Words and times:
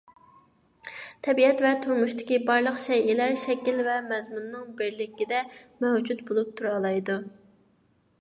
تەبىئەت 1.25 1.59
ۋە 1.65 1.73
تۇرمۇشتىكى 1.83 2.39
بارلىق 2.47 2.79
شەيئىلەر 2.83 3.33
شەكىل 3.41 3.81
ۋە 3.89 3.97
مەزمۇننىڭ 4.07 4.73
بىرلىكىدە 4.81 5.43
مەۋجۇت 5.85 6.25
بولۇپ 6.31 6.57
تۇرالايدۇ. 6.63 7.19